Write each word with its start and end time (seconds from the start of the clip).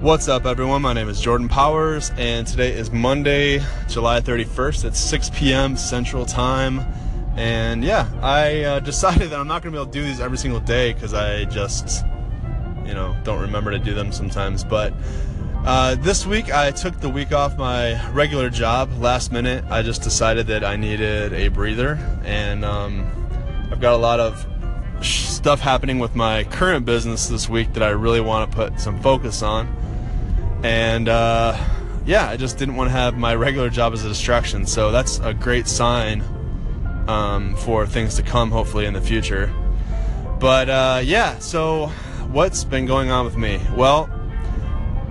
What's 0.00 0.28
up, 0.28 0.46
everyone? 0.46 0.82
My 0.82 0.92
name 0.92 1.08
is 1.08 1.20
Jordan 1.20 1.48
Powers, 1.48 2.12
and 2.16 2.46
today 2.46 2.70
is 2.72 2.92
Monday, 2.92 3.60
July 3.88 4.20
31st. 4.20 4.84
It's 4.84 5.00
6 5.00 5.30
p.m. 5.34 5.76
Central 5.76 6.24
Time. 6.24 6.82
And 7.34 7.82
yeah, 7.82 8.08
I 8.22 8.62
uh, 8.62 8.78
decided 8.92 9.30
that 9.30 9.40
I'm 9.40 9.48
not 9.48 9.60
going 9.60 9.72
to 9.72 9.76
be 9.76 9.82
able 9.82 9.90
to 9.90 9.98
do 9.98 10.04
these 10.04 10.20
every 10.20 10.38
single 10.38 10.60
day 10.60 10.92
because 10.92 11.14
I 11.14 11.46
just, 11.46 12.06
you 12.86 12.94
know, 12.94 13.16
don't 13.24 13.40
remember 13.40 13.72
to 13.72 13.78
do 13.80 13.92
them 13.92 14.12
sometimes. 14.12 14.62
But 14.62 14.94
uh, 15.64 15.96
this 15.96 16.24
week, 16.24 16.54
I 16.54 16.70
took 16.70 17.00
the 17.00 17.10
week 17.10 17.32
off 17.32 17.58
my 17.58 18.08
regular 18.12 18.50
job 18.50 18.92
last 19.00 19.32
minute. 19.32 19.64
I 19.68 19.82
just 19.82 20.02
decided 20.02 20.46
that 20.46 20.62
I 20.62 20.76
needed 20.76 21.32
a 21.32 21.48
breather, 21.48 21.94
and 22.24 22.64
um, 22.64 23.04
I've 23.72 23.80
got 23.80 23.94
a 23.94 23.98
lot 23.98 24.20
of 24.20 24.46
stuff 25.02 25.58
happening 25.58 25.98
with 25.98 26.14
my 26.14 26.44
current 26.44 26.86
business 26.86 27.26
this 27.26 27.48
week 27.48 27.72
that 27.72 27.82
I 27.82 27.90
really 27.90 28.20
want 28.20 28.48
to 28.48 28.56
put 28.56 28.80
some 28.80 29.00
focus 29.02 29.42
on. 29.42 29.74
And 30.62 31.08
uh, 31.08 31.56
yeah, 32.06 32.28
I 32.28 32.36
just 32.36 32.58
didn't 32.58 32.76
want 32.76 32.88
to 32.88 32.92
have 32.92 33.16
my 33.16 33.34
regular 33.34 33.70
job 33.70 33.92
as 33.92 34.04
a 34.04 34.08
distraction. 34.08 34.66
So 34.66 34.90
that's 34.90 35.18
a 35.20 35.34
great 35.34 35.68
sign 35.68 36.22
um, 37.06 37.54
for 37.56 37.86
things 37.86 38.16
to 38.16 38.22
come, 38.22 38.50
hopefully, 38.50 38.86
in 38.86 38.94
the 38.94 39.00
future. 39.00 39.52
But 40.38 40.68
uh, 40.68 41.00
yeah, 41.04 41.38
so 41.38 41.86
what's 42.30 42.64
been 42.64 42.86
going 42.86 43.10
on 43.10 43.24
with 43.24 43.36
me? 43.36 43.60
Well, 43.74 44.08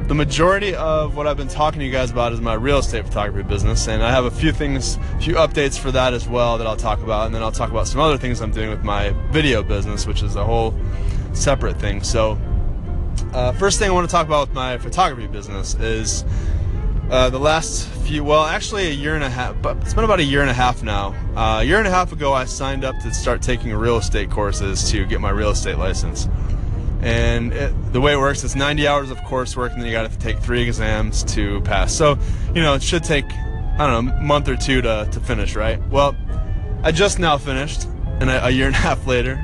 the 0.07 0.16
majority 0.16 0.73
of 0.73 1.18
what 1.18 1.27
I've 1.27 1.35
been 1.35 1.49
talking 1.49 1.79
to 1.79 1.85
you 1.85 1.91
guys 1.91 2.12
about 2.12 2.32
is 2.32 2.40
my 2.40 2.54
real 2.54 2.77
estate 2.77 3.05
photography 3.05 3.45
business, 3.45 3.90
and 3.90 4.02
I 4.02 4.12
have 4.12 4.23
a 4.23 4.32
few 4.32 4.54
things, 4.54 4.95
a 4.95 5.20
few 5.20 5.34
updates 5.35 5.77
for 5.77 5.91
that 5.91 6.13
as 6.13 6.29
well 6.29 6.57
that 6.57 6.66
I'll 6.66 6.77
talk 6.77 7.02
about, 7.02 7.26
and 7.26 7.35
then 7.35 7.43
I'll 7.43 7.52
talk 7.52 7.71
about 7.71 7.88
some 7.88 7.99
other 7.99 8.18
things 8.18 8.40
I'm 8.40 8.52
doing 8.52 8.70
with 8.70 8.84
my 8.84 9.09
video 9.32 9.62
business, 9.62 10.07
which 10.07 10.23
is 10.23 10.38
a 10.38 10.45
whole 10.45 10.73
separate 11.34 11.77
thing. 11.77 12.04
So, 12.04 12.40
uh, 13.34 13.52
first 13.53 13.80
thing 13.80 13.89
I 13.89 13.94
want 13.94 14.07
to 14.09 14.12
talk 14.12 14.26
about 14.26 14.49
with 14.49 14.55
my 14.55 14.77
photography 14.77 15.27
business 15.27 15.76
is 15.76 16.23
uh, 17.09 17.30
the 17.30 17.40
last 17.40 17.88
few, 17.88 18.23
well, 18.23 18.43
actually 18.43 18.87
a 18.87 18.93
year 18.93 19.15
and 19.15 19.23
a 19.23 19.29
half, 19.29 19.62
but 19.62 19.77
it's 19.77 19.93
been 19.93 20.04
about 20.04 20.20
a 20.20 20.23
year 20.23 20.41
and 20.41 20.49
a 20.49 20.54
half 20.54 20.84
now. 20.84 21.15
Uh, 21.35 21.60
a 21.60 21.63
year 21.63 21.77
and 21.77 21.88
a 21.88 21.91
half 21.91 22.12
ago, 22.12 22.34
I 22.34 22.45
signed 22.45 22.84
up 22.84 22.98
to 22.99 23.13
start 23.13 23.41
taking 23.41 23.73
real 23.73 23.98
estate 23.98 24.29
courses 24.29 24.90
to 24.91 25.05
get 25.05 25.21
my 25.21 25.29
real 25.29 25.51
estate 25.51 25.77
license. 25.77 26.27
And 27.01 27.54
it, 27.54 27.93
the 27.93 28.01
way 28.01 28.13
it 28.13 28.18
works 28.18 28.43
is 28.43 28.55
90 28.55 28.88
hours 28.88 29.12
of 29.12 29.18
coursework, 29.20 29.71
and 29.71 29.82
then 29.82 29.88
you 29.88 29.93
got 29.93 30.10
to 30.12 30.18
take 30.20 30.40
three 30.40 30.62
exams 30.63 31.23
to 31.35 31.62
pass. 31.62 31.93
So, 31.93 32.18
you 32.54 32.62
know, 32.62 32.73
it 32.73 32.84
should 32.84 33.04
take, 33.04 33.26
I 33.32 33.88
don't 33.88 34.05
know, 34.05 34.13
a 34.13 34.21
month 34.21 34.49
or 34.49 34.57
two 34.57 34.82
to, 34.82 35.07
to 35.10 35.20
finish, 35.20 35.55
right? 35.55 35.79
Well, 35.90 36.15
I 36.84 36.91
just 36.91 37.20
now 37.20 37.38
finished, 37.38 37.85
and 38.20 38.29
a, 38.29 38.48
a 38.48 38.49
year 38.49 38.68
and 38.68 38.76
a 38.76 38.79
half 38.79 39.07
later. 39.07 39.41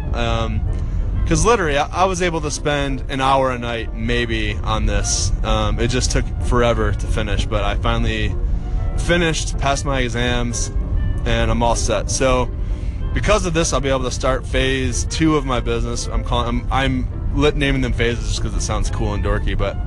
Because 1.23 1.45
literally, 1.45 1.77
I, 1.77 2.03
I, 2.03 2.05
was 2.05 2.21
able 2.21 2.41
to 2.41 2.51
spend 2.51 3.05
an 3.09 3.21
hour 3.21 3.51
a 3.51 3.57
night 3.57 3.93
maybe 3.93 4.55
on 4.55 4.85
this. 4.85 5.31
Um, 5.43 5.79
it 5.79 5.87
just 5.87 6.11
took 6.11 6.25
forever 6.43 6.91
to 6.91 7.07
finish, 7.07 7.45
but 7.45 7.63
I 7.63 7.75
finally 7.75 8.35
finished, 8.97 9.57
passed 9.57 9.85
my 9.85 10.01
exams, 10.01 10.67
and 11.25 11.49
I'm 11.49 11.63
all 11.63 11.75
set. 11.75 12.11
So, 12.11 12.51
because 13.13 13.45
of 13.45 13.53
this, 13.53 13.71
I'll 13.71 13.79
be 13.79 13.89
able 13.89 14.03
to 14.03 14.11
start 14.11 14.45
phase 14.45 15.05
two 15.05 15.37
of 15.37 15.45
my 15.45 15.61
business. 15.61 16.07
I'm 16.07 16.25
calling. 16.25 16.67
I'm, 16.71 17.07
I'm 17.35 17.57
naming 17.57 17.81
them 17.81 17.93
phases 17.93 18.27
just 18.27 18.41
because 18.41 18.55
it 18.55 18.61
sounds 18.61 18.89
cool 18.89 19.13
and 19.13 19.23
dorky, 19.23 19.57
but 19.57 19.77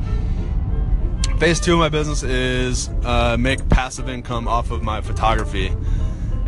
phase 1.39 1.61
two 1.61 1.75
of 1.75 1.79
my 1.79 1.91
business 1.91 2.23
is 2.23 2.89
uh, 3.05 3.37
make 3.39 3.69
passive 3.69 4.09
income 4.09 4.49
off 4.49 4.71
of 4.71 4.83
my 4.83 5.03
photography. 5.03 5.71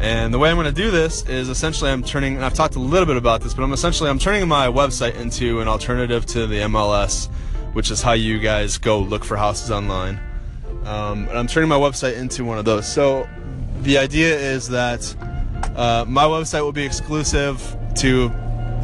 And 0.00 0.32
the 0.32 0.38
way 0.38 0.48
I'm 0.48 0.56
going 0.56 0.72
to 0.72 0.72
do 0.72 0.90
this 0.90 1.28
is 1.28 1.48
essentially 1.48 1.90
I'm 1.90 2.04
turning, 2.04 2.36
and 2.36 2.44
I've 2.44 2.54
talked 2.54 2.76
a 2.76 2.80
little 2.80 3.06
bit 3.06 3.16
about 3.16 3.40
this, 3.40 3.54
but 3.54 3.64
I'm 3.64 3.72
essentially 3.72 4.08
I'm 4.08 4.18
turning 4.18 4.46
my 4.46 4.68
website 4.68 5.16
into 5.16 5.60
an 5.60 5.68
alternative 5.68 6.24
to 6.26 6.46
the 6.46 6.60
MLS, 6.60 7.28
which 7.72 7.90
is 7.90 8.00
how 8.00 8.12
you 8.12 8.38
guys 8.38 8.78
go 8.78 9.00
look 9.00 9.24
for 9.24 9.36
houses 9.36 9.70
online. 9.70 10.20
Um, 10.84 11.28
and 11.28 11.36
I'm 11.36 11.46
turning 11.48 11.68
my 11.68 11.76
website 11.78 12.16
into 12.16 12.44
one 12.44 12.58
of 12.58 12.64
those. 12.64 12.86
So 12.86 13.28
the 13.80 13.98
idea 13.98 14.38
is 14.38 14.68
that 14.68 15.14
uh, 15.76 16.04
my 16.06 16.24
website 16.24 16.62
will 16.62 16.72
be 16.72 16.84
exclusive 16.84 17.76
to 17.96 18.30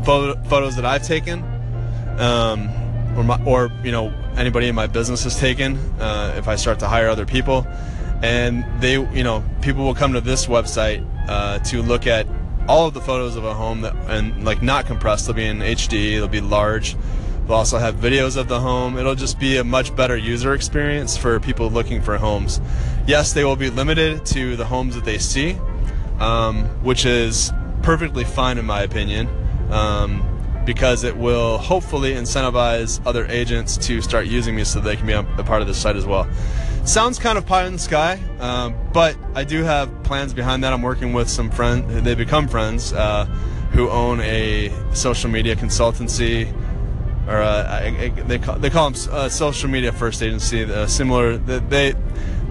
photo- 0.05 0.43
photos 0.45 0.77
that 0.77 0.85
I've 0.85 1.03
taken 1.03 1.43
um, 2.19 2.69
or 3.17 3.25
my, 3.25 3.43
or 3.45 3.71
you 3.83 3.93
know 3.93 4.13
anybody 4.37 4.69
in 4.69 4.75
my 4.75 4.87
business 4.87 5.25
has 5.25 5.39
taken 5.39 5.77
uh, 6.01 6.35
if 6.37 6.49
I 6.49 6.57
start 6.57 6.79
to 6.81 6.89
hire 6.89 7.09
other 7.09 7.27
people, 7.27 7.67
and 8.25 8.65
they 8.81 8.95
you 8.95 9.23
know 9.23 9.45
people 9.61 9.85
will 9.85 9.95
come 9.95 10.15
to 10.15 10.21
this 10.21 10.47
website 10.47 11.07
uh, 11.29 11.59
to 11.59 11.83
look 11.83 12.07
at 12.07 12.27
all 12.67 12.87
of 12.87 12.95
the 12.95 13.01
photos 13.01 13.37
of 13.37 13.45
a 13.45 13.53
home 13.53 13.83
that 13.83 13.95
and 14.09 14.45
like 14.45 14.63
not 14.63 14.87
compressed. 14.87 15.27
They'll 15.27 15.37
be 15.37 15.45
in 15.45 15.59
HD. 15.59 16.13
They'll 16.13 16.27
be 16.27 16.41
large. 16.41 16.97
They'll 17.47 17.57
also 17.57 17.77
have 17.77 17.97
videos 17.97 18.39
of 18.39 18.49
the 18.49 18.59
home. 18.59 18.97
It'll 18.97 19.15
just 19.15 19.39
be 19.39 19.59
a 19.59 19.65
much 19.65 19.95
better 19.95 20.17
user 20.17 20.55
experience 20.55 21.19
for 21.19 21.39
people 21.39 21.69
looking 21.69 22.01
for 22.01 22.17
homes. 22.17 22.63
Yes, 23.07 23.35
they 23.35 23.45
will 23.45 23.57
be 23.57 23.69
limited 23.69 24.25
to 24.27 24.57
the 24.57 24.65
homes 24.65 24.95
that 24.95 25.05
they 25.05 25.19
see, 25.19 25.59
um, 26.19 26.65
which 26.83 27.05
is 27.05 27.53
perfectly 27.83 28.25
fine 28.25 28.57
in 28.57 28.65
my 28.65 28.81
opinion. 28.81 29.29
Um, 29.71 30.31
because 30.65 31.05
it 31.05 31.15
will 31.15 31.59
hopefully 31.59 32.15
incentivize 32.15 32.99
other 33.05 33.27
agents 33.27 33.77
to 33.77 34.01
start 34.01 34.25
using 34.25 34.57
me 34.57 34.65
so 34.65 34.81
they 34.81 34.97
can 34.97 35.07
be 35.07 35.13
a 35.13 35.23
part 35.45 35.61
of 35.61 35.69
this 35.69 35.77
site 35.77 35.95
as 35.95 36.07
well. 36.07 36.27
Sounds 36.85 37.19
kind 37.19 37.39
of 37.39 37.47
pie 37.47 37.65
in 37.67 37.73
the 37.73 37.79
sky, 37.79 38.21
um, 38.41 38.75
but 38.93 39.17
I 39.35 39.45
do 39.45 39.63
have 39.63 40.03
plans 40.05 40.35
behind 40.35 40.63
that. 40.65 40.73
I'm 40.73 40.83
working 40.83 41.13
with 41.13 41.31
some 41.31 41.51
friends, 41.51 42.03
they 42.05 42.15
become 42.15 42.47
friends, 42.47 42.93
uh, 42.93 43.25
who 43.73 43.89
own 43.89 44.21
a 44.21 44.71
social 44.93 45.31
media 45.31 45.57
consultancy, 45.57 46.53
or 47.27 47.39
uh, 47.39 47.91
they, 48.27 48.39
call, 48.39 48.59
they 48.59 48.71
call 48.71 48.91
them 48.91 49.15
a 49.15 49.31
social 49.31 49.71
media 49.71 49.93
first 49.93 50.23
agency, 50.23 50.65
uh, 50.65 50.87
similar, 50.87 51.39
they, 51.39 51.95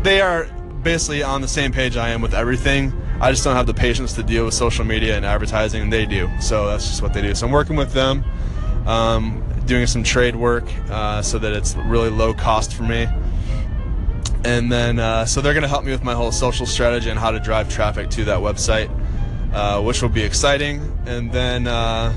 they 0.02 0.20
are 0.20 0.46
basically 0.82 1.22
on 1.22 1.42
the 1.42 1.48
same 1.48 1.72
page 1.72 1.96
I 1.96 2.10
am 2.10 2.22
with 2.22 2.34
everything 2.34 2.92
I 3.24 3.32
just 3.32 3.46
don't 3.46 3.56
have 3.56 3.68
the 3.68 3.74
patience 3.74 4.12
to 4.14 4.24
deal 4.24 4.44
with 4.44 4.54
social 4.54 4.84
media 4.84 5.16
and 5.16 5.26
advertising, 5.26 5.84
and 5.84 5.94
they 5.94 6.06
do. 6.06 6.30
So 6.42 6.68
that's 6.68 6.88
just 6.88 7.02
what 7.02 7.14
they 7.14 7.22
do. 7.22 7.34
So 7.36 7.46
I'm 7.46 7.54
working 7.54 7.78
with 7.78 7.94
them, 7.94 8.22
um, 8.86 9.42
doing 9.66 9.88
some 9.88 10.04
trade 10.04 10.36
work 10.36 10.66
uh, 10.90 11.22
so 11.22 11.40
that 11.40 11.54
it's 11.54 11.74
really 11.86 12.10
low 12.10 12.34
cost 12.34 12.74
for 12.74 12.84
me. 12.84 13.08
And 14.46 14.72
then, 14.72 15.00
uh, 15.00 15.26
so 15.26 15.42
they're 15.42 15.54
going 15.54 15.64
to 15.64 15.70
help 15.70 15.86
me 15.86 15.92
with 15.92 16.04
my 16.04 16.14
whole 16.14 16.32
social 16.32 16.66
strategy 16.66 17.10
and 17.10 17.18
how 17.18 17.32
to 17.32 17.40
drive 17.40 17.70
traffic 17.70 18.10
to 18.12 18.26
that 18.26 18.40
website, 18.40 18.90
uh, 19.54 19.82
which 19.82 20.02
will 20.02 20.10
be 20.10 20.24
exciting. 20.24 20.98
And 21.06 21.32
then, 21.32 21.68
uh, 21.68 22.14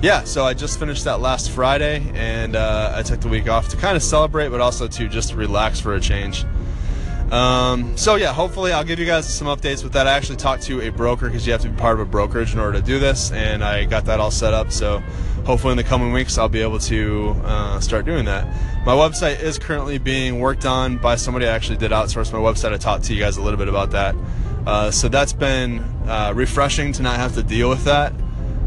yeah, 0.00 0.24
so 0.24 0.44
I 0.44 0.54
just 0.54 0.78
finished 0.78 1.04
that 1.04 1.20
last 1.20 1.50
Friday, 1.50 2.02
and 2.14 2.54
uh, 2.54 2.92
I 2.94 3.02
took 3.02 3.20
the 3.20 3.28
week 3.28 3.48
off 3.48 3.68
to 3.70 3.76
kind 3.76 3.96
of 3.96 4.02
celebrate, 4.02 4.48
but 4.48 4.60
also 4.60 4.86
to 4.86 5.08
just 5.08 5.34
relax 5.34 5.80
for 5.80 5.94
a 5.94 6.00
change. 6.00 6.44
Um, 7.32 7.94
so 7.98 8.14
yeah, 8.14 8.32
hopefully 8.32 8.72
I'll 8.72 8.84
give 8.84 8.98
you 8.98 9.04
guys 9.04 9.32
some 9.32 9.48
updates 9.48 9.82
with 9.82 9.92
that. 9.92 10.06
I 10.06 10.12
actually 10.12 10.36
talked 10.36 10.62
to 10.64 10.80
a 10.80 10.90
broker 10.90 11.26
because 11.26 11.46
you 11.46 11.52
have 11.52 11.60
to 11.62 11.68
be 11.68 11.76
part 11.76 11.94
of 11.94 12.00
a 12.00 12.10
brokerage 12.10 12.54
in 12.54 12.58
order 12.58 12.80
to 12.80 12.84
do 12.84 12.98
this, 12.98 13.32
and 13.32 13.62
I 13.62 13.84
got 13.84 14.06
that 14.06 14.18
all 14.18 14.30
set 14.30 14.54
up. 14.54 14.72
So 14.72 15.02
hopefully 15.48 15.70
in 15.70 15.78
the 15.78 15.82
coming 15.82 16.12
weeks 16.12 16.36
I'll 16.36 16.50
be 16.50 16.60
able 16.60 16.78
to 16.80 17.34
uh, 17.42 17.80
start 17.80 18.04
doing 18.04 18.26
that. 18.26 18.46
My 18.84 18.92
website 18.92 19.40
is 19.40 19.58
currently 19.58 19.96
being 19.96 20.40
worked 20.40 20.66
on 20.66 20.98
by 20.98 21.16
somebody. 21.16 21.46
I 21.46 21.52
actually 21.52 21.78
did 21.78 21.90
outsource 21.90 22.30
my 22.34 22.38
website. 22.38 22.74
I 22.74 22.76
talked 22.76 23.04
to 23.04 23.14
you 23.14 23.18
guys 23.18 23.38
a 23.38 23.42
little 23.42 23.56
bit 23.56 23.66
about 23.66 23.92
that. 23.92 24.14
Uh, 24.66 24.90
so 24.90 25.08
that's 25.08 25.32
been 25.32 25.78
uh, 26.06 26.34
refreshing 26.36 26.92
to 26.92 27.02
not 27.02 27.16
have 27.16 27.32
to 27.36 27.42
deal 27.42 27.70
with 27.70 27.84
that. 27.84 28.12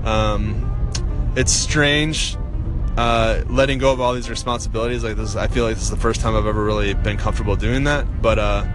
Um, 0.03 0.91
it's 1.35 1.51
strange 1.51 2.35
uh, 2.97 3.43
letting 3.47 3.77
go 3.77 3.93
of 3.93 4.01
all 4.01 4.15
these 4.15 4.27
responsibilities. 4.27 5.03
Like 5.03 5.17
this, 5.17 5.35
I 5.35 5.49
feel 5.49 5.65
like 5.65 5.75
this 5.75 5.83
is 5.83 5.91
the 5.91 5.97
first 5.97 6.19
time 6.19 6.35
I've 6.35 6.47
ever 6.47 6.63
really 6.63 6.95
been 6.95 7.17
comfortable 7.17 7.55
doing 7.55 7.83
that. 7.83 8.23
But 8.23 8.39
uh, 8.39 8.65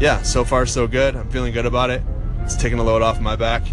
yeah, 0.00 0.22
so 0.22 0.46
far 0.46 0.64
so 0.64 0.86
good. 0.86 1.14
I'm 1.14 1.28
feeling 1.28 1.52
good 1.52 1.66
about 1.66 1.90
it. 1.90 2.00
It's 2.40 2.56
taking 2.56 2.78
a 2.78 2.82
load 2.82 3.02
off 3.02 3.20
my 3.20 3.36
back. 3.36 3.64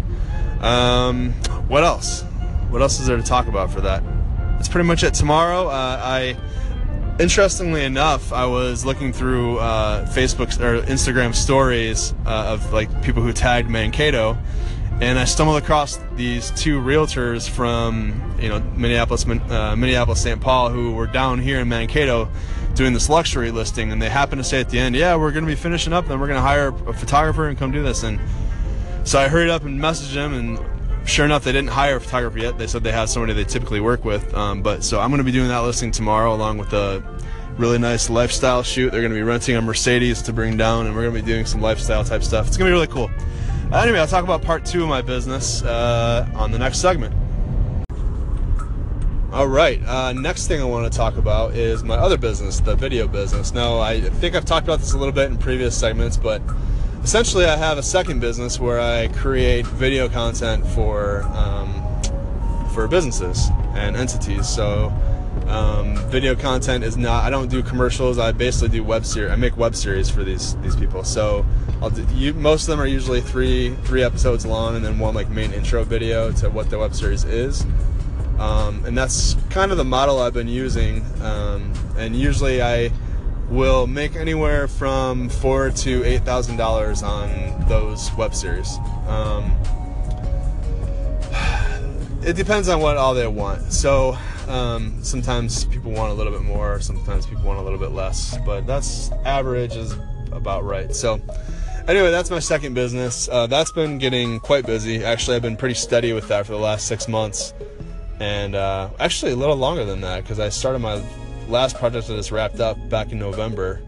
Um, 0.60 1.32
what 1.68 1.84
else? 1.84 2.22
What 2.70 2.82
else 2.82 3.00
is 3.00 3.06
there 3.06 3.16
to 3.16 3.22
talk 3.22 3.46
about 3.46 3.70
for 3.70 3.80
that? 3.80 4.02
That's 4.52 4.68
pretty 4.68 4.86
much 4.86 5.02
it. 5.02 5.14
Tomorrow, 5.14 5.68
uh, 5.68 6.00
I 6.02 6.36
interestingly 7.18 7.84
enough, 7.84 8.32
I 8.32 8.46
was 8.46 8.84
looking 8.84 9.12
through 9.12 9.58
uh, 9.58 10.06
Facebook 10.06 10.48
or 10.60 10.82
Instagram 10.82 11.34
stories 11.34 12.14
uh, 12.26 12.52
of 12.54 12.72
like 12.72 13.02
people 13.02 13.22
who 13.22 13.32
tagged 13.32 13.68
Mankato, 13.68 14.36
and 15.00 15.18
I 15.18 15.24
stumbled 15.24 15.62
across 15.62 15.98
these 16.14 16.50
two 16.52 16.80
realtors 16.80 17.48
from 17.48 18.36
you 18.40 18.48
know 18.48 18.60
Minneapolis, 18.76 19.26
uh, 19.26 19.74
Minneapolis, 19.76 20.22
St. 20.22 20.40
Paul, 20.40 20.70
who 20.70 20.92
were 20.92 21.06
down 21.06 21.38
here 21.38 21.60
in 21.60 21.68
Mankato 21.68 22.28
doing 22.74 22.92
this 22.92 23.08
luxury 23.08 23.50
listing, 23.50 23.90
and 23.90 24.00
they 24.00 24.08
happened 24.08 24.40
to 24.40 24.48
say 24.48 24.60
at 24.60 24.70
the 24.70 24.78
end, 24.78 24.94
"Yeah, 24.94 25.16
we're 25.16 25.32
going 25.32 25.44
to 25.44 25.50
be 25.50 25.56
finishing 25.56 25.92
up, 25.92 26.08
and 26.10 26.20
we're 26.20 26.28
going 26.28 26.38
to 26.38 26.46
hire 26.46 26.68
a 26.86 26.92
photographer 26.92 27.48
and 27.48 27.58
come 27.58 27.72
do 27.72 27.82
this." 27.82 28.02
And 28.02 28.20
so 29.04 29.18
I 29.18 29.28
hurried 29.28 29.50
up 29.50 29.64
and 29.64 29.80
messaged 29.80 30.14
them, 30.14 30.34
and 30.34 30.58
sure 31.08 31.24
enough, 31.24 31.44
they 31.44 31.52
didn't 31.52 31.70
hire 31.70 31.96
a 31.96 32.00
photographer 32.00 32.38
yet. 32.38 32.58
They 32.58 32.66
said 32.66 32.84
they 32.84 32.92
had 32.92 33.08
somebody 33.08 33.32
they 33.32 33.44
typically 33.44 33.80
work 33.80 34.04
with, 34.04 34.32
um, 34.34 34.62
but 34.62 34.84
so 34.84 35.00
I'm 35.00 35.10
going 35.10 35.18
to 35.18 35.24
be 35.24 35.32
doing 35.32 35.48
that 35.48 35.58
listing 35.58 35.90
tomorrow, 35.90 36.34
along 36.34 36.58
with 36.58 36.72
a 36.72 37.02
really 37.56 37.78
nice 37.78 38.08
lifestyle 38.08 38.62
shoot. 38.62 38.90
They're 38.90 39.00
going 39.00 39.12
to 39.12 39.18
be 39.18 39.22
renting 39.22 39.56
a 39.56 39.62
Mercedes 39.62 40.22
to 40.22 40.32
bring 40.32 40.56
down, 40.56 40.86
and 40.86 40.94
we're 40.94 41.02
going 41.02 41.14
to 41.14 41.22
be 41.22 41.26
doing 41.26 41.46
some 41.46 41.60
lifestyle 41.60 42.04
type 42.04 42.22
stuff. 42.22 42.46
It's 42.46 42.56
going 42.56 42.70
to 42.70 42.74
be 42.74 42.74
really 42.74 42.92
cool. 42.92 43.10
Anyway, 43.72 43.98
I'll 43.98 44.06
talk 44.06 44.24
about 44.24 44.42
part 44.42 44.64
two 44.64 44.82
of 44.82 44.88
my 44.88 45.02
business 45.02 45.62
uh, 45.62 46.28
on 46.34 46.52
the 46.52 46.58
next 46.58 46.78
segment. 46.78 47.14
All 49.30 49.46
right. 49.46 49.82
Uh, 49.84 50.14
next 50.14 50.46
thing 50.46 50.60
I 50.60 50.64
want 50.64 50.90
to 50.90 50.96
talk 50.96 51.18
about 51.18 51.54
is 51.54 51.84
my 51.84 51.96
other 51.96 52.16
business, 52.16 52.60
the 52.60 52.74
video 52.74 53.06
business. 53.06 53.52
Now, 53.52 53.78
I 53.78 54.00
think 54.00 54.34
I've 54.34 54.46
talked 54.46 54.66
about 54.66 54.78
this 54.78 54.94
a 54.94 54.98
little 54.98 55.12
bit 55.12 55.30
in 55.30 55.36
previous 55.36 55.76
segments, 55.76 56.16
but 56.16 56.40
essentially, 57.02 57.44
I 57.44 57.56
have 57.56 57.78
a 57.78 57.82
second 57.82 58.20
business 58.20 58.58
where 58.58 58.80
I 58.80 59.08
create 59.08 59.66
video 59.66 60.08
content 60.08 60.66
for 60.68 61.22
um, 61.34 61.72
for 62.74 62.86
businesses 62.88 63.48
and 63.74 63.96
entities. 63.96 64.48
So, 64.48 64.92
um, 65.46 65.96
video 66.10 66.34
content 66.34 66.84
is 66.84 66.96
not. 66.96 67.24
I 67.24 67.30
don't 67.30 67.48
do 67.48 67.62
commercials. 67.62 68.18
I 68.18 68.32
basically 68.32 68.68
do 68.68 68.84
web 68.84 69.04
series. 69.04 69.30
I 69.30 69.36
make 69.36 69.56
web 69.56 69.74
series 69.74 70.10
for 70.10 70.24
these 70.24 70.56
these 70.56 70.76
people. 70.76 71.04
So, 71.04 71.44
I'll 71.80 71.90
do, 71.90 72.06
you, 72.14 72.34
most 72.34 72.62
of 72.62 72.68
them 72.68 72.80
are 72.80 72.86
usually 72.86 73.20
three 73.20 73.74
three 73.84 74.02
episodes 74.02 74.44
long, 74.44 74.76
and 74.76 74.84
then 74.84 74.98
one 74.98 75.14
like 75.14 75.28
main 75.28 75.52
intro 75.52 75.84
video 75.84 76.32
to 76.32 76.50
what 76.50 76.70
the 76.70 76.78
web 76.78 76.94
series 76.94 77.24
is. 77.24 77.64
Um, 78.38 78.84
and 78.84 78.96
that's 78.96 79.34
kind 79.50 79.72
of 79.72 79.78
the 79.78 79.84
model 79.84 80.20
I've 80.20 80.34
been 80.34 80.48
using. 80.48 81.04
Um, 81.22 81.72
and 81.96 82.14
usually 82.14 82.62
I 82.62 82.92
will 83.50 83.86
make 83.86 84.16
anywhere 84.16 84.68
from 84.68 85.28
four 85.28 85.70
to 85.70 86.04
eight 86.04 86.22
thousand 86.22 86.56
dollars 86.56 87.02
on 87.02 87.28
those 87.68 88.12
web 88.14 88.34
series. 88.34 88.78
Um, 89.06 89.52
it 92.22 92.36
depends 92.36 92.68
on 92.68 92.80
what 92.80 92.96
all 92.96 93.14
they 93.14 93.26
want. 93.26 93.72
So 93.72 94.16
um, 94.48 95.02
sometimes 95.02 95.64
people 95.66 95.92
want 95.92 96.10
a 96.10 96.14
little 96.14 96.32
bit 96.32 96.42
more, 96.42 96.80
sometimes 96.80 97.26
people 97.26 97.44
want 97.44 97.58
a 97.58 97.62
little 97.62 97.78
bit 97.78 97.92
less, 97.92 98.36
but 98.44 98.66
that's 98.66 99.10
average 99.24 99.76
is 99.76 99.94
about 100.32 100.64
right. 100.64 100.94
So 100.94 101.20
anyway, 101.86 102.10
that's 102.10 102.30
my 102.30 102.38
second 102.38 102.74
business. 102.74 103.28
Uh, 103.28 103.46
that's 103.46 103.72
been 103.72 103.98
getting 103.98 104.40
quite 104.40 104.66
busy. 104.66 105.04
Actually, 105.04 105.36
I've 105.36 105.42
been 105.42 105.56
pretty 105.56 105.74
steady 105.74 106.12
with 106.12 106.28
that 106.28 106.46
for 106.46 106.52
the 106.52 106.58
last 106.58 106.86
six 106.86 107.08
months 107.08 107.54
and 108.20 108.54
uh, 108.54 108.90
actually 108.98 109.32
a 109.32 109.36
little 109.36 109.56
longer 109.56 109.84
than 109.84 110.00
that 110.00 110.22
because 110.22 110.40
I 110.40 110.48
started 110.48 110.80
my 110.80 111.02
last 111.48 111.76
project 111.76 112.06
that 112.08 112.16
just 112.16 112.30
wrapped 112.30 112.60
up 112.60 112.76
back 112.88 113.12
in 113.12 113.18
November. 113.18 113.80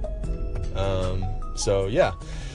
Um, 0.75 1.25
so 1.55 1.87
yeah, 1.87 2.12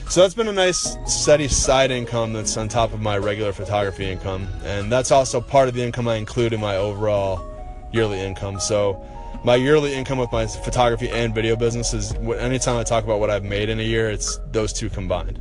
so 0.08 0.20
that's 0.20 0.34
been 0.34 0.48
a 0.48 0.52
nice 0.52 0.96
steady 1.06 1.48
side 1.48 1.90
income 1.90 2.32
that's 2.32 2.56
on 2.56 2.68
top 2.68 2.92
of 2.92 3.00
my 3.00 3.18
regular 3.18 3.52
photography 3.52 4.06
income, 4.06 4.48
and 4.64 4.90
that's 4.90 5.10
also 5.10 5.40
part 5.40 5.68
of 5.68 5.74
the 5.74 5.82
income 5.82 6.08
I 6.08 6.16
include 6.16 6.52
in 6.52 6.60
my 6.60 6.76
overall 6.76 7.44
yearly 7.92 8.20
income. 8.20 8.60
So 8.60 9.04
my 9.44 9.54
yearly 9.56 9.94
income 9.94 10.18
with 10.18 10.32
my 10.32 10.46
photography 10.46 11.08
and 11.08 11.34
video 11.34 11.56
business 11.56 11.92
is 11.94 12.12
anytime 12.14 12.76
I 12.76 12.82
talk 12.82 13.04
about 13.04 13.20
what 13.20 13.30
I've 13.30 13.44
made 13.44 13.68
in 13.68 13.78
a 13.80 13.82
year, 13.82 14.10
it's 14.10 14.38
those 14.52 14.72
two 14.72 14.88
combined. 14.88 15.40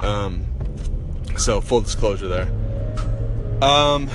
Um, 0.00 0.46
so 1.36 1.60
full 1.60 1.80
disclosure 1.80 2.28
there. 2.28 2.48
Um, 3.62 4.10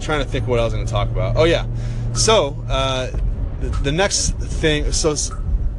trying 0.00 0.22
to 0.22 0.30
think 0.30 0.46
what 0.46 0.60
I 0.60 0.64
was 0.64 0.72
going 0.72 0.84
to 0.84 0.92
talk 0.92 1.08
about. 1.08 1.36
Oh 1.36 1.44
yeah, 1.44 1.66
so 2.14 2.62
uh, 2.68 3.10
the, 3.60 3.92
next 3.92 4.32
thing. 4.32 4.92
So 4.92 5.14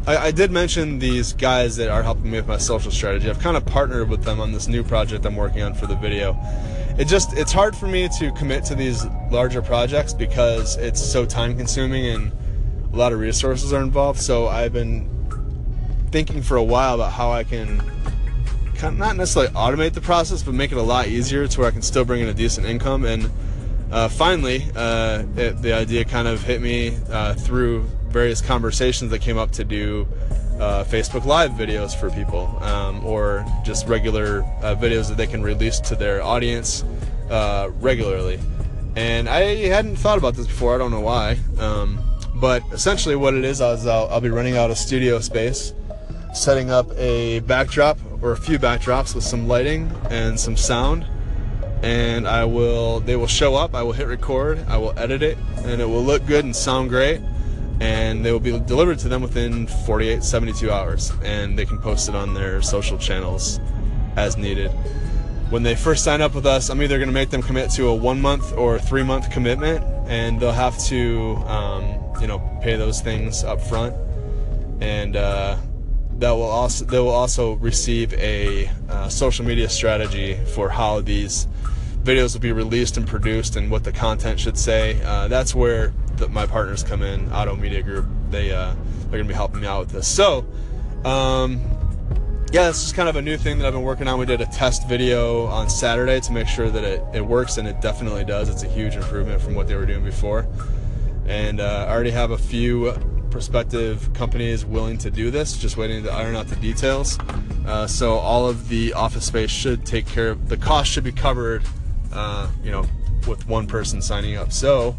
I, 0.07 0.17
I, 0.17 0.31
did 0.31 0.51
mention 0.51 0.99
these 0.99 1.33
guys 1.33 1.75
that 1.77 1.89
are 1.89 2.03
helping 2.03 2.31
me 2.31 2.37
with 2.37 2.47
my 2.47 2.57
social 2.57 2.91
strategy. 2.91 3.29
I've 3.29 3.39
kind 3.39 3.57
of 3.57 3.65
partnered 3.65 4.09
with 4.09 4.23
them 4.23 4.39
on 4.39 4.51
this 4.51 4.67
new 4.67 4.83
project 4.83 5.25
I'm 5.25 5.35
working 5.35 5.61
on 5.61 5.73
for 5.73 5.87
the 5.87 5.95
video. 5.95 6.37
It 6.97 7.07
just 7.07 7.33
it's 7.33 7.51
hard 7.51 7.75
for 7.75 7.87
me 7.87 8.07
to 8.19 8.31
commit 8.33 8.63
to 8.65 8.75
these 8.75 9.05
larger 9.29 9.61
projects 9.61 10.13
because 10.13 10.77
it's 10.77 11.03
so 11.03 11.25
time 11.25 11.57
consuming 11.57 12.05
and 12.05 12.31
a 12.93 12.95
lot 12.95 13.11
of 13.11 13.19
resources 13.19 13.73
are 13.73 13.81
involved. 13.81 14.21
So 14.21 14.47
I've 14.47 14.73
been 14.73 15.09
thinking 16.11 16.41
for 16.41 16.55
a 16.55 16.63
while 16.63 16.95
about 16.95 17.11
how 17.11 17.31
I 17.31 17.43
can 17.43 17.79
kind 18.75 18.93
of 18.93 18.97
not 18.97 19.15
necessarily 19.15 19.51
automate 19.53 19.93
the 19.93 20.01
process, 20.01 20.43
but 20.43 20.53
make 20.53 20.71
it 20.71 20.77
a 20.77 20.81
lot 20.81 21.07
easier 21.07 21.47
to 21.47 21.59
where 21.59 21.67
I 21.67 21.71
can 21.71 21.81
still 21.81 22.05
bring 22.05 22.21
in 22.21 22.27
a 22.27 22.33
decent 22.33 22.67
income 22.67 23.05
and 23.05 23.29
uh, 23.95 24.09
finally, 24.09 24.67
uh, 24.75 25.23
it, 25.37 25.61
the 25.61 25.71
idea 25.71 26.03
kind 26.03 26.27
of 26.27 26.43
hit 26.43 26.61
me 26.61 26.97
uh, 27.09 27.33
through 27.33 27.83
various 28.09 28.41
conversations 28.41 29.09
that 29.09 29.19
came 29.19 29.37
up 29.37 29.51
to 29.51 29.63
do 29.63 30.05
uh, 30.59 30.83
Facebook 30.83 31.23
Live 31.23 31.51
videos 31.51 31.97
for 31.97 32.09
people, 32.09 32.61
um, 32.61 33.05
or 33.05 33.45
just 33.63 33.87
regular 33.87 34.43
uh, 34.61 34.75
videos 34.75 35.07
that 35.07 35.15
they 35.15 35.27
can 35.27 35.41
release 35.41 35.79
to 35.79 35.95
their 35.95 36.21
audience 36.21 36.83
uh, 37.29 37.69
regularly. 37.79 38.37
And 38.97 39.29
I 39.29 39.67
hadn't 39.67 39.95
thought 39.95 40.17
about 40.17 40.35
this 40.35 40.47
before. 40.47 40.75
I 40.75 40.77
don't 40.77 40.91
know 40.91 40.99
why, 40.99 41.37
um, 41.57 41.97
but 42.35 42.63
essentially, 42.73 43.15
what 43.15 43.33
it 43.33 43.45
is, 43.45 43.61
is 43.61 43.87
I'll, 43.87 44.09
I'll 44.09 44.19
be 44.19 44.29
running 44.29 44.57
out 44.57 44.71
a 44.71 44.75
studio 44.75 45.21
space, 45.21 45.73
setting 46.33 46.69
up 46.69 46.91
a 46.97 47.39
backdrop 47.39 47.97
or 48.21 48.33
a 48.33 48.37
few 48.37 48.59
backdrops 48.59 49.15
with 49.15 49.23
some 49.23 49.47
lighting 49.47 49.89
and 50.09 50.37
some 50.37 50.57
sound 50.57 51.05
and 51.85 52.27
I 52.27 52.45
will 52.45 52.99
they 52.99 53.15
will 53.15 53.27
show 53.27 53.53
up 53.53 53.75
I 53.75 53.83
will 53.83 53.91
hit 53.91 54.07
record 54.07 54.65
I 54.67 54.77
will 54.77 54.97
edit 54.97 55.21
it 55.21 55.37
and 55.57 55.79
it 55.79 55.85
will 55.85 56.03
look 56.03 56.25
good 56.25 56.43
and 56.43 56.55
sound 56.55 56.89
great 56.89 57.21
and 57.79 58.25
they 58.25 58.31
will 58.31 58.39
be 58.39 58.57
delivered 58.59 58.97
to 58.99 59.07
them 59.07 59.21
within 59.21 59.67
48 59.67 60.23
72 60.23 60.71
hours 60.71 61.11
and 61.23 61.57
they 61.57 61.63
can 61.63 61.77
post 61.77 62.09
it 62.09 62.15
on 62.15 62.33
their 62.33 62.59
social 62.63 62.97
channels 62.97 63.59
as 64.15 64.35
needed. 64.35 64.71
When 65.51 65.61
they 65.61 65.75
first 65.75 66.03
sign 66.03 66.21
up 66.21 66.33
with 66.33 66.47
us 66.47 66.69
I'm 66.69 66.81
either 66.81 66.97
going 66.97 67.07
to 67.07 67.13
make 67.13 67.29
them 67.29 67.43
commit 67.43 67.69
to 67.73 67.89
a 67.89 67.95
one 67.95 68.19
month 68.19 68.51
or 68.53 68.79
three 68.79 69.03
month 69.03 69.29
commitment 69.29 69.85
and 70.07 70.39
they'll 70.39 70.51
have 70.53 70.79
to 70.85 71.35
um, 71.45 71.83
you 72.19 72.25
know 72.25 72.39
pay 72.63 72.75
those 72.77 72.99
things 72.99 73.43
up 73.43 73.61
front 73.61 73.95
and 74.81 75.15
uh, 75.15 75.55
that 76.17 76.31
will 76.31 76.41
also 76.41 76.83
they 76.85 76.97
will 76.97 77.09
also 77.09 77.53
receive 77.57 78.11
a 78.15 78.71
uh, 78.89 79.07
social 79.07 79.45
media 79.45 79.69
strategy 79.69 80.33
for 80.55 80.67
how 80.67 80.99
these 80.99 81.47
videos 82.05 82.35
will 82.35 82.41
be 82.41 82.51
released 82.51 82.97
and 82.97 83.07
produced 83.07 83.55
and 83.55 83.71
what 83.71 83.83
the 83.83 83.91
content 83.91 84.39
should 84.39 84.57
say. 84.57 85.01
Uh, 85.03 85.27
that's 85.27 85.55
where 85.55 85.91
the, 86.17 86.29
my 86.29 86.45
partners 86.45 86.83
come 86.83 87.01
in, 87.01 87.31
Auto 87.33 87.55
Media 87.55 87.81
Group. 87.81 88.05
They 88.29 88.51
uh, 88.51 88.75
they're 89.09 89.19
gonna 89.19 89.25
be 89.25 89.33
helping 89.33 89.61
me 89.61 89.67
out 89.67 89.81
with 89.81 89.89
this. 89.89 90.07
So, 90.07 90.45
um, 91.03 91.59
yeah, 92.51 92.67
this 92.67 92.85
is 92.85 92.93
kind 92.93 93.09
of 93.09 93.15
a 93.15 93.21
new 93.21 93.37
thing 93.37 93.57
that 93.57 93.65
I've 93.65 93.73
been 93.73 93.81
working 93.81 94.07
on. 94.07 94.19
We 94.19 94.27
did 94.27 94.39
a 94.39 94.45
test 94.45 94.87
video 94.87 95.47
on 95.47 95.67
Saturday 95.67 96.19
to 96.21 96.31
make 96.31 96.47
sure 96.47 96.69
that 96.69 96.83
it, 96.83 97.01
it 97.13 97.21
works, 97.21 97.57
and 97.57 97.67
it 97.67 97.81
definitely 97.81 98.23
does. 98.23 98.49
It's 98.49 98.63
a 98.63 98.69
huge 98.69 98.95
improvement 98.95 99.41
from 99.41 99.55
what 99.55 99.67
they 99.67 99.75
were 99.75 99.85
doing 99.85 100.03
before. 100.03 100.47
And 101.25 101.59
uh, 101.59 101.87
I 101.89 101.91
already 101.91 102.11
have 102.11 102.29
a 102.29 102.37
few 102.37 102.93
prospective 103.31 104.13
companies 104.13 104.63
willing 104.63 104.99
to 104.99 105.09
do 105.09 105.31
this, 105.31 105.57
just 105.57 105.75
waiting 105.75 106.03
to 106.03 106.11
iron 106.11 106.35
out 106.35 106.47
the 106.47 106.55
details. 106.57 107.17
Uh, 107.65 107.87
so 107.87 108.13
all 108.13 108.47
of 108.47 108.69
the 108.69 108.93
office 108.93 109.25
space 109.25 109.49
should 109.49 109.85
take 109.85 110.05
care 110.05 110.29
of 110.29 110.49
the 110.49 110.55
cost 110.55 110.91
should 110.91 111.03
be 111.03 111.11
covered 111.11 111.63
uh, 112.13 112.49
you 112.63 112.71
know, 112.71 112.85
with 113.27 113.47
one 113.47 113.67
person 113.67 114.01
signing 114.01 114.35
up. 114.37 114.51
So 114.51 114.95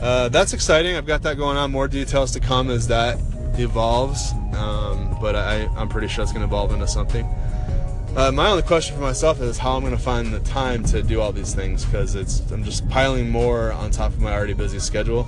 uh, 0.00 0.28
that's 0.28 0.52
exciting. 0.52 0.96
I've 0.96 1.06
got 1.06 1.22
that 1.22 1.36
going 1.36 1.56
on. 1.56 1.70
More 1.70 1.88
details 1.88 2.32
to 2.32 2.40
come 2.40 2.70
as 2.70 2.88
that 2.88 3.18
evolves, 3.58 4.32
um, 4.54 5.16
but 5.20 5.36
I, 5.36 5.66
I'm 5.76 5.88
pretty 5.88 6.08
sure 6.08 6.22
it's 6.22 6.32
going 6.32 6.42
to 6.42 6.48
evolve 6.48 6.72
into 6.72 6.88
something. 6.88 7.26
Uh, 8.16 8.30
my 8.30 8.48
only 8.48 8.62
question 8.62 8.94
for 8.94 9.02
myself 9.02 9.40
is 9.40 9.58
how 9.58 9.76
I'm 9.76 9.82
going 9.82 9.96
to 9.96 10.02
find 10.02 10.32
the 10.32 10.40
time 10.40 10.84
to 10.84 11.02
do 11.02 11.20
all 11.20 11.32
these 11.32 11.52
things 11.52 11.84
because 11.84 12.14
it's 12.14 12.48
I'm 12.52 12.62
just 12.62 12.88
piling 12.88 13.28
more 13.28 13.72
on 13.72 13.90
top 13.90 14.12
of 14.12 14.20
my 14.20 14.32
already 14.32 14.52
busy 14.52 14.78
schedule. 14.78 15.26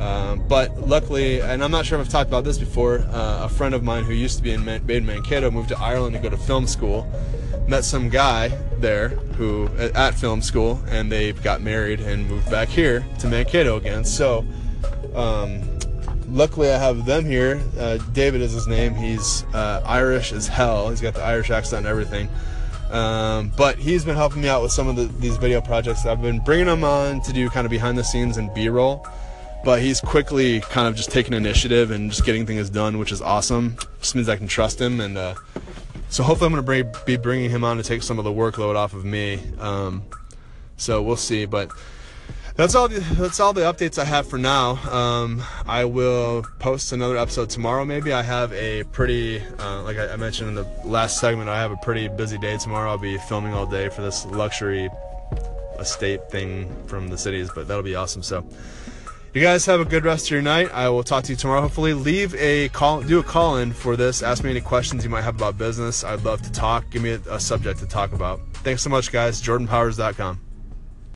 Um, 0.00 0.46
but 0.48 0.88
luckily, 0.88 1.40
and 1.40 1.62
I'm 1.62 1.70
not 1.70 1.84
sure 1.84 1.98
if 2.00 2.06
I've 2.06 2.12
talked 2.12 2.28
about 2.28 2.44
this 2.44 2.58
before, 2.58 3.00
uh, 3.00 3.44
a 3.44 3.48
friend 3.48 3.74
of 3.74 3.82
mine 3.82 4.04
who 4.04 4.12
used 4.14 4.36
to 4.38 4.42
be 4.42 4.52
in 4.52 4.64
Man- 4.64 4.86
Mankato 4.86 5.50
moved 5.50 5.68
to 5.70 5.78
Ireland 5.78 6.16
to 6.16 6.22
go 6.22 6.30
to 6.30 6.36
film 6.36 6.66
school, 6.66 7.10
met 7.68 7.84
some 7.84 8.08
guy 8.08 8.48
there 8.78 9.08
who 9.36 9.68
at 9.78 10.14
film 10.14 10.42
school, 10.42 10.82
and 10.88 11.10
they 11.12 11.32
got 11.32 11.60
married 11.60 12.00
and 12.00 12.28
moved 12.28 12.50
back 12.50 12.68
here 12.68 13.04
to 13.18 13.26
Mankato 13.26 13.76
again. 13.76 14.04
So, 14.04 14.44
um, 15.14 15.62
luckily, 16.28 16.70
I 16.70 16.78
have 16.78 17.04
them 17.04 17.24
here. 17.24 17.60
Uh, 17.78 17.98
David 18.12 18.40
is 18.40 18.52
his 18.52 18.66
name. 18.66 18.94
He's 18.94 19.44
uh, 19.52 19.82
Irish 19.84 20.32
as 20.32 20.48
hell. 20.48 20.90
He's 20.90 21.00
got 21.00 21.14
the 21.14 21.22
Irish 21.22 21.50
accent 21.50 21.80
and 21.80 21.86
everything. 21.86 22.28
Um, 22.90 23.52
but 23.56 23.78
he's 23.78 24.04
been 24.04 24.16
helping 24.16 24.42
me 24.42 24.48
out 24.48 24.62
with 24.62 24.72
some 24.72 24.88
of 24.88 24.96
the, 24.96 25.04
these 25.20 25.36
video 25.36 25.60
projects. 25.60 26.06
I've 26.06 26.20
been 26.20 26.40
bringing 26.40 26.66
him 26.66 26.82
on 26.82 27.20
to 27.22 27.32
do 27.32 27.48
kind 27.48 27.64
of 27.64 27.70
behind 27.70 27.96
the 27.96 28.04
scenes 28.04 28.36
and 28.36 28.52
B-roll. 28.52 29.06
But 29.64 29.82
he's 29.82 30.00
quickly 30.00 30.60
kind 30.60 30.88
of 30.88 30.96
just 30.96 31.10
taking 31.10 31.34
initiative 31.34 31.90
and 31.90 32.10
just 32.10 32.24
getting 32.24 32.46
things 32.46 32.70
done, 32.70 32.98
which 32.98 33.12
is 33.12 33.20
awesome. 33.20 33.76
Just 34.00 34.14
means 34.14 34.28
I 34.28 34.36
can 34.36 34.48
trust 34.48 34.80
him 34.80 35.00
and 35.00 35.18
uh, 35.18 35.34
so 36.10 36.24
hopefully 36.24 36.46
I'm 36.52 36.64
going 36.64 36.82
to 36.82 37.04
be 37.04 37.16
bringing 37.16 37.50
him 37.50 37.62
on 37.62 37.76
to 37.76 37.84
take 37.84 38.02
some 38.02 38.18
of 38.18 38.24
the 38.24 38.32
workload 38.32 38.74
off 38.74 38.94
of 38.94 39.04
me. 39.04 39.40
Um, 39.60 40.02
so 40.76 41.02
we'll 41.02 41.16
see, 41.16 41.44
but 41.44 41.70
that's 42.56 42.74
all. 42.74 42.88
The, 42.88 42.98
that's 43.14 43.38
all 43.38 43.52
the 43.52 43.60
updates 43.60 43.96
I 43.96 44.04
have 44.04 44.28
for 44.28 44.36
now. 44.36 44.72
Um, 44.92 45.40
I 45.66 45.84
will 45.84 46.44
post 46.58 46.92
another 46.92 47.16
episode 47.16 47.48
tomorrow. 47.48 47.84
Maybe 47.84 48.12
I 48.12 48.22
have 48.22 48.52
a 48.52 48.82
pretty, 48.84 49.40
uh, 49.60 49.82
like 49.84 49.98
I 49.98 50.16
mentioned 50.16 50.48
in 50.48 50.54
the 50.56 50.66
last 50.84 51.20
segment, 51.20 51.48
I 51.48 51.60
have 51.60 51.70
a 51.70 51.76
pretty 51.76 52.08
busy 52.08 52.38
day 52.38 52.56
tomorrow. 52.58 52.90
I'll 52.90 52.98
be 52.98 53.16
filming 53.16 53.52
all 53.52 53.66
day 53.66 53.88
for 53.88 54.02
this 54.02 54.26
luxury 54.26 54.90
estate 55.78 56.28
thing 56.28 56.74
from 56.86 57.08
the 57.08 57.16
cities, 57.16 57.50
but 57.54 57.68
that'll 57.68 57.84
be 57.84 57.94
awesome. 57.94 58.22
So. 58.22 58.44
You 59.32 59.40
guys 59.40 59.64
have 59.66 59.78
a 59.78 59.84
good 59.84 60.04
rest 60.04 60.26
of 60.26 60.32
your 60.32 60.42
night. 60.42 60.70
I 60.72 60.88
will 60.88 61.04
talk 61.04 61.22
to 61.24 61.32
you 61.32 61.36
tomorrow. 61.36 61.60
Hopefully, 61.60 61.94
leave 61.94 62.34
a 62.34 62.68
call, 62.70 63.00
do 63.00 63.20
a 63.20 63.22
call 63.22 63.58
in 63.58 63.72
for 63.72 63.94
this. 63.94 64.24
Ask 64.24 64.42
me 64.42 64.50
any 64.50 64.60
questions 64.60 65.04
you 65.04 65.10
might 65.10 65.22
have 65.22 65.36
about 65.36 65.56
business. 65.56 66.02
I'd 66.02 66.24
love 66.24 66.42
to 66.42 66.50
talk. 66.50 66.90
Give 66.90 67.00
me 67.00 67.10
a, 67.10 67.20
a 67.30 67.38
subject 67.38 67.78
to 67.78 67.86
talk 67.86 68.12
about. 68.12 68.40
Thanks 68.54 68.82
so 68.82 68.90
much, 68.90 69.12
guys. 69.12 69.40
JordanPowers.com. 69.40 70.49